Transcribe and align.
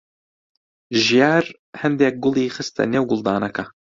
ژیار 1.03 1.45
هەندێک 1.81 2.15
گوڵی 2.23 2.53
خستە 2.55 2.83
نێو 2.91 3.05
گوڵدانەکە. 3.09 3.63